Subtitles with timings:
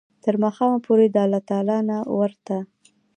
[0.23, 2.57] تر ماښامه پوري د الله تعالی نه ورته